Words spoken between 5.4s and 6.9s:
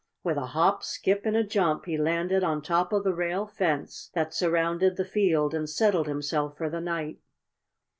and settled himself for the